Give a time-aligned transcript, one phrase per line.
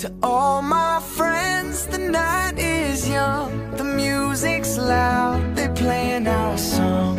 [0.00, 7.09] To all my friends, the night is young, the music's loud, they're playing our song.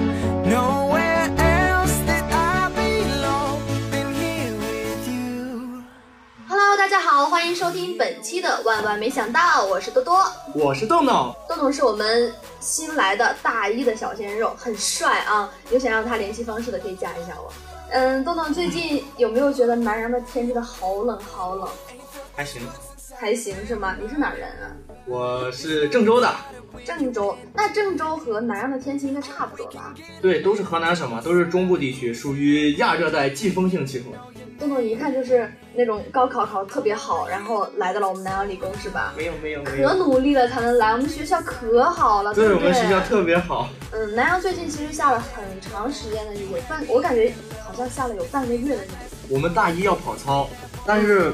[8.31, 10.25] 期的《万万没想到》，我是多多。
[10.55, 15.51] 我是豆豆，豆豆是我们新来的大一的小鲜肉，很帅啊！
[15.69, 17.51] 有想要他联系方式的可以加一下我。
[17.89, 21.67] 嗯，豆豆最近有没有觉得南阳的天真的好冷好冷？
[22.33, 22.61] 还行。
[23.21, 23.95] 还行是吗？
[24.01, 24.73] 你是哪儿人啊？
[25.05, 26.27] 我是郑州的，
[26.83, 27.37] 郑州。
[27.53, 29.93] 那郑州和南阳的天气应该差不多吧？
[30.19, 34.05] 对，都是河南省嘛，都是中部地区，属于亚热带季风性气候。
[34.59, 39.13] 豆豆一看就是那种高考考得特别好，然后来到了我们南阳理工是吧？
[39.15, 42.69] 没有没有没有，可努力了才能来，我们学校可好了，对对，不对？
[42.69, 43.69] 我们学校特别好。
[43.91, 47.31] 嗯，南阳最近其实下了很长时间的雨，我半，我感觉
[47.63, 48.89] 好像下了有半个月的雨。
[49.29, 50.49] 我们大一要跑操，
[50.87, 51.31] 但是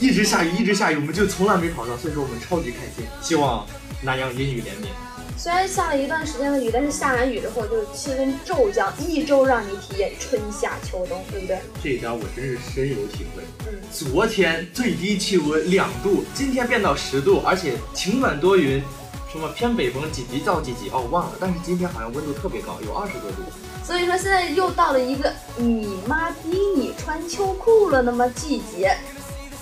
[0.00, 3.04] 一直下雨，一直下雨，我们就从来没跑上，所以说我们超级开心。
[3.20, 3.66] 希望
[4.02, 4.90] 南阳阴雨连绵。
[5.36, 11.58] 虽然下了一段时间的雨，但是下完雨之后就是气温骤降，一周让你体验春夏秋冬，对不对？
[11.82, 13.42] 这一点我真是深有体会。
[13.66, 18.82] 嗯，昨天最低气温两度，今天变到十度，而且晴转多云，
[19.30, 23.36] 什么偏北风几级到几级哦忘了，但是今天好像温度特别高，有二十多度。
[23.84, 28.94] 所以说现在又到了一个你妈逼你穿秋裤了那么季节，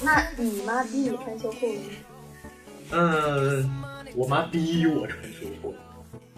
[0.02, 1.90] 那你妈逼你穿秋裤了吗？
[2.90, 3.70] 嗯，
[4.14, 5.74] 我妈逼我穿秋裤，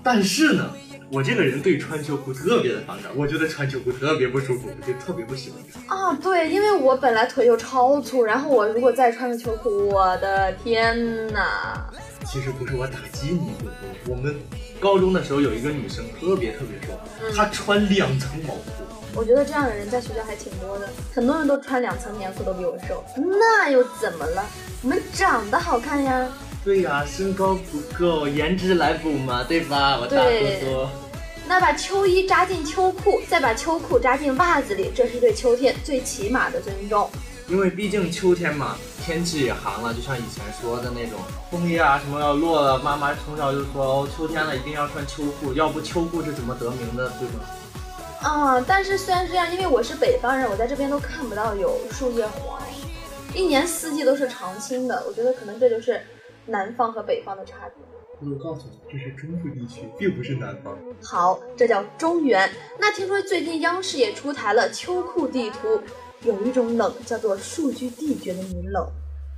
[0.02, 0.70] 但是呢，
[1.12, 5.84] 我这个人对穿秋裤特别的反感，我觉得穿秋裤特别不舒服，我就特别不喜欢穿。
[5.86, 11.84] 啊，对，因为我本来腿就超粗，然后我如果再穿个秋裤，我的天呐！
[12.33, 13.50] 其实不是我打击你，
[14.06, 14.36] 我们
[14.78, 16.97] 高中的时候有一个女生特别特别瘦，
[17.34, 18.84] 她穿两层毛裤。
[19.17, 24.45] 我觉得这样的人在学校还挺多的，很多人都穿两层棉裤都比我瘦，那又怎么了？
[24.83, 26.28] 我们长得好看呀。
[26.64, 29.98] 对呀、身高不够，颜值来补嘛，对吧？
[29.98, 30.91] 我大对哥说。
[31.48, 37.11] 那把秋衣扎进秋裤，再把秋裤扎进袜子里，这是对秋天最起码的尊重。
[37.50, 41.18] 因为毕竟秋天嘛，天气也寒了，就像以前说的那种
[41.50, 47.40] 枫叶啊什么要落了，妈妈从小就说哦，秋天了一定要穿秋裤，要不秋裤是怎么得名的，对吧？
[48.22, 52.61] 啊，但是虽然是这样，因为我是北方人，我在这边都看不到有树叶黄，
[53.34, 55.02] 一年四季都是常青的。
[55.08, 56.00] 我觉得可能这就是
[56.46, 58.30] 南方和北方的差别。
[58.30, 60.78] 我告诉你，这是中部地区，并不是南方。
[61.02, 62.48] 好，这叫中原。
[62.78, 65.80] 那听说最近央视也出台了秋裤地图，
[66.23, 68.86] 有一种冷叫做数据地觉得你冷。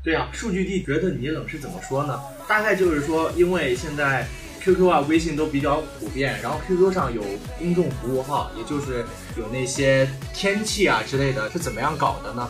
[0.02, 2.20] 对啊，数据地觉得你冷是怎么说呢？
[2.48, 4.26] 大概就是说，因为现在
[4.60, 7.22] QQ 啊、微信都比较普遍，然后 QQ 上有
[7.58, 9.04] 公众服务号，也就是
[9.36, 12.48] 有那些天气啊之类的，是怎么样搞的呢？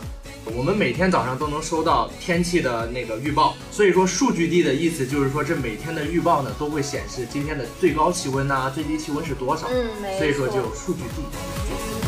[0.57, 12.02] 我们每天早上都能收到天气的那个预报，所以说数据地的意思就是说，这每天的预报呢都会显示今天的最高气温呐、最低气温是多少，嗯，所以说就有数据地。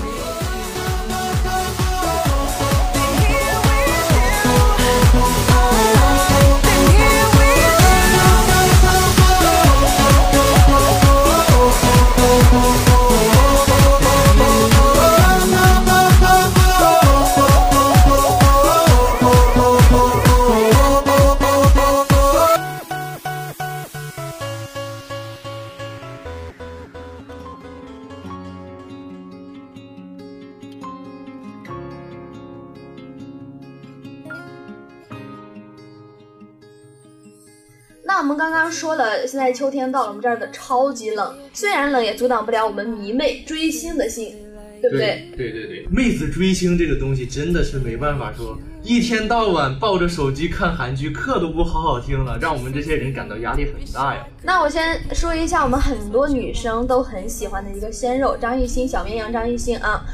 [38.07, 44.37] 那我们刚刚说了，现在秋天到了，我们这儿的超级冷，虽然冷，也阻挡不了我们迷妹追星的心，
[44.83, 45.27] 对不对？
[45.35, 54.27] 对对对，妹子追星这个东西真的是没办法说，一天到晚抱着手机看韩剧，课都不好好听了，让我们这些人感到压力很大呀。
[54.43, 60.05] 那我先说一下我们很多女生都很喜欢的一个鲜肉张艺兴，小绵羊张艺兴啊。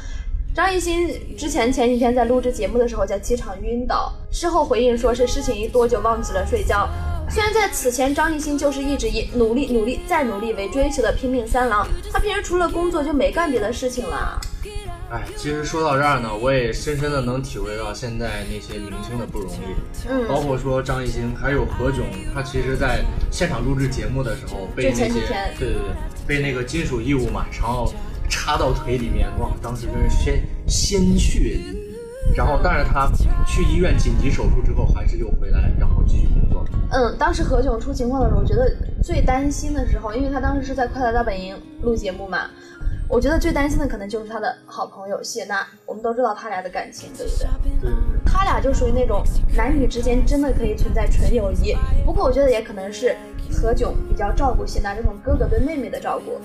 [0.53, 6.89] 张艺兴之前前几天在录制节目的时候在机场晕倒，事后回应说是事情一多就忘记了睡觉。
[7.29, 14.41] 虽然在此前张艺兴就是一直以努力、努力再努力为追求的拼命三郎，他平时除了工作就没干别的事情了。
[15.09, 22.01] 哎，其实说到这儿呢，我也深深的能体会到现在那些明星的不容易，嗯，包括说张艺兴，还有何炅，
[22.33, 25.81] 他其实在现场录制节目的时候被那些前几天对对对，
[26.27, 27.93] 被那个金属异物嘛，然后
[28.31, 31.81] 插到腿里面，哇，当时真是鲜鲜血淋漓。
[32.33, 33.11] 然后，但是他
[33.45, 36.65] 去医院紧急手术之后，还是又回来，然后继续工作。
[36.89, 38.73] 嗯，当时何炅出情况的时候，我觉得
[39.03, 42.49] 最担心的时候，因为他当时是在《快乐大本营》录节目嘛，
[43.09, 45.67] 我觉得最担心的可能就是他的好朋友谢娜。
[45.85, 47.47] 我们都知道他俩的感情，对不对？
[47.81, 47.93] 对对
[48.25, 49.21] 他俩就属于那种
[49.57, 51.75] 男女之间真的可以存在纯友谊。
[52.05, 53.13] 不过我觉得也可能是
[53.51, 56.39] 何炅比较照顾谢娜这种哥哥对妹妹的照顾。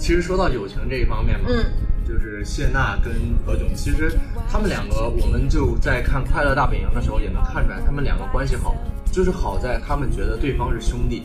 [0.00, 1.62] 其实说到友情这一方面嘛，嗯，
[2.08, 3.12] 就是谢娜跟
[3.44, 4.10] 何炅，其实
[4.50, 8.74] 他们两个，我们就在看《快乐大本营》的时候也能看出来，他们两个关系好，
[9.12, 11.24] 就是好在他们觉得对方是兄弟，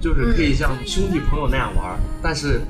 [0.00, 2.62] 就是可以像兄弟朋友那样玩，但是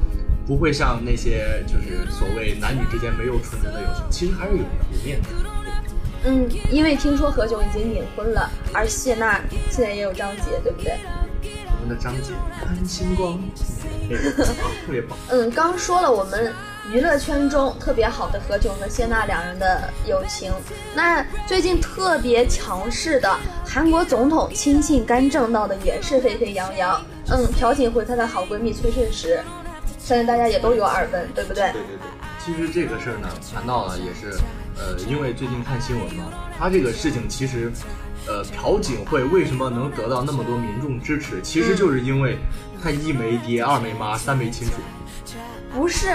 [0.47, 5.29] 不会像那些就是所谓男女之间没有纯纯的友情，其实还是有有面的。
[6.25, 9.41] 嗯，因为听说何炅已经隐婚了，而谢娜
[9.71, 10.99] 现在也有张杰，对不对？
[11.89, 12.33] 的张姐
[12.65, 13.39] 看星光，
[14.87, 15.17] 特别棒。
[15.31, 16.53] 嗯，刚说了我们
[16.93, 20.53] 娱乐圈中特别好的何炅和谢娜两人的友情，
[20.95, 23.37] 那最近特别强势的
[23.67, 27.01] 韩国总统亲信干政闹得也是沸沸扬扬。
[27.29, 29.41] 嗯，朴槿惠她的好闺蜜崔顺实，
[29.99, 31.73] 相信大家也都有耳闻，对不对？
[31.73, 32.09] 对对对，
[32.45, 34.39] 其实这个事儿呢，谈到了也是，
[34.77, 37.73] 呃，因为最近看新闻嘛，他这个事情其实，
[38.27, 42.39] 呃，朴槿惠为什么能得到那么多民众支持，其实就是因为
[42.83, 44.73] 他一没爹，二没妈，三没亲属。
[45.73, 46.15] 不是，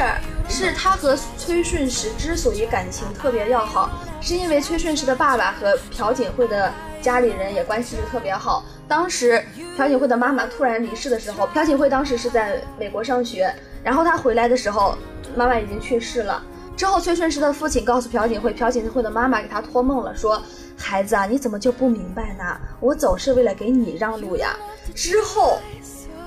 [0.50, 6.72] 是他和崔顺实之所以感情特别要好，是因为崔顺实的爸爸和朴槿惠的
[7.02, 8.66] 家里人也关系是特别好。
[8.88, 9.42] 当时
[9.78, 13.54] 朴槿惠的妈妈突然离世的时候，朴槿惠当时是在美国上学，
[13.84, 14.98] 然后她回来的时候，
[15.36, 16.44] 妈妈已经去世了。
[16.76, 20.42] 之后崔顺实的父亲告诉朴槿惠，朴槿惠的妈妈给他托梦了，说
[20.82, 22.60] ：“孩子啊，你怎么就不明白呢？
[22.80, 24.56] 我走是为了给你让路呀。”
[24.96, 25.60] 之后。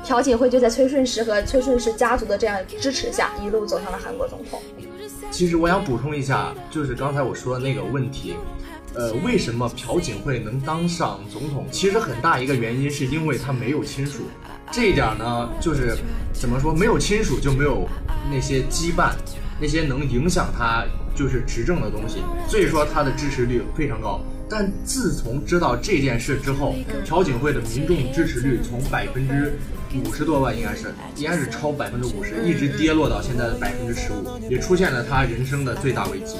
[0.06, 4.60] 朴槿惠就在崔顺实和崔顺实家族的这样支持下，一路走上了韩国总统。
[5.30, 8.36] 其实我想补充一下，就是刚才我说的那个问题，
[8.92, 11.66] 呃，为什么朴槿惠能当上总统？
[11.70, 14.24] 其实很大一个原因是因为她没有亲属。
[14.70, 15.96] 这一点呢，就是
[16.34, 17.88] 怎么说，没有亲属就没有
[18.30, 19.12] 那些羁绊，
[19.58, 20.84] 那些能影响她
[21.16, 24.20] 就是执政的东西，所以说她的支持率非常高。
[24.48, 26.74] 但自从知道这件事之后，
[27.06, 29.52] 朴槿惠的民众支持率从百分之
[29.96, 36.36] 五十多吧，应该是应该是超百分之五十，一直跌落到现在的百分之十五，也出现了她人生的最大危机。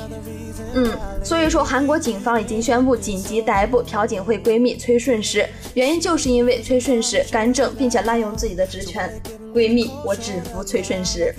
[0.75, 0.91] 嗯，
[1.23, 9.11] 所以说韩国警方已经宣布紧急逮捕朴槿惠闺蜜崔顺实，原因就是因为崔顺实干政并且滥用自己的职权。
[9.55, 11.33] 闺蜜，我只服崔顺实。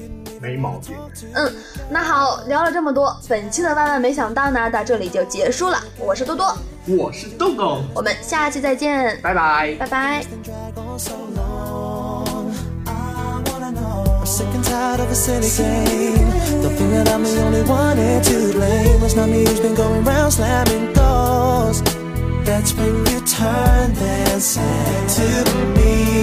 [0.46, 0.96] 没毛病。
[1.34, 1.52] 嗯，
[1.90, 5.84] 那好，聊了这么多，本期的万万没想到呢，到这里就结束了。
[5.98, 6.56] 我是多多，
[6.86, 9.76] 我是豆豆，我们下期再见，拜拜。
[9.80, 10.24] 拜拜。
[14.26, 16.30] sick and tired of a silly game.
[16.62, 19.04] Don't think that I'm the only one here to blame.
[19.04, 21.82] It's not me who's been going round slamming doors.
[22.44, 24.62] That's when you turn and say
[25.16, 25.28] to
[25.76, 26.15] me,